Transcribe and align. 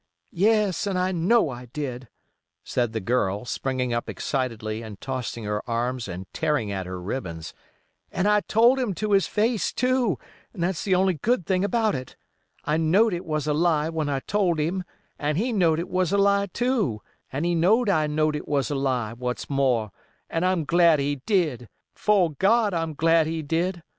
"Yes, 0.33 0.87
and 0.87 0.97
I 0.97 1.11
know 1.11 1.51
I 1.51 1.65
did," 1.67 2.07
said 2.63 2.91
the 2.91 2.99
girl, 2.99 3.45
springing 3.45 3.93
up 3.93 4.09
excitedly 4.09 4.81
and 4.81 4.99
tossing 4.99 5.43
her 5.43 5.61
arms 5.69 6.07
and 6.07 6.25
tearing 6.33 6.71
at 6.71 6.87
her 6.87 6.99
ribbons. 6.99 7.53
"An' 8.11 8.25
I 8.25 8.39
told 8.39 8.79
him 8.79 8.95
to 8.95 9.11
his 9.11 9.27
face 9.27 9.71
too, 9.71 10.17
and 10.55 10.63
that's 10.63 10.83
the 10.83 10.95
only 10.95 11.13
good 11.13 11.45
thing 11.45 11.63
about 11.63 11.93
it. 11.93 12.15
I 12.65 12.77
knowed 12.77 13.13
it 13.13 13.25
was 13.25 13.45
a 13.45 13.53
lie 13.53 13.89
when 13.89 14.09
I 14.09 14.21
told 14.21 14.57
him, 14.59 14.85
and 15.19 15.37
he 15.37 15.53
knowed 15.53 15.77
it 15.77 15.87
was 15.87 16.11
a 16.11 16.17
lie 16.17 16.47
too, 16.47 17.03
and 17.31 17.45
he 17.45 17.53
knowed 17.53 17.87
I 17.87 18.07
knowed 18.07 18.35
it 18.35 18.47
was 18.47 18.71
a 18.71 18.75
lie—what's 18.75 19.51
more—and 19.51 20.43
I'm 20.43 20.65
glad 20.65 20.97
he 20.97 21.17
did—fo' 21.27 22.29
God 22.39 22.73
I'm 22.73 22.95
glad 22.95 23.27
he 23.27 23.43
did. 23.43 23.83